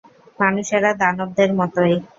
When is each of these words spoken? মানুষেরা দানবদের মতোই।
মানুষেরা 0.39 0.91
দানবদের 1.01 1.49
মতোই। 1.59 1.95